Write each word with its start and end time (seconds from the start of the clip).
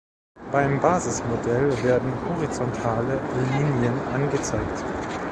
Beim 0.51 0.79
Basismodell 0.81 1.83
werden 1.83 2.11
horizontale 2.27 3.19
Linien 3.53 3.93
angezeigt. 4.11 4.83